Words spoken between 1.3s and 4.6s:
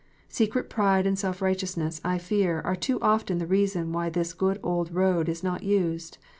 righteousness, I fear, are too often the reason why this good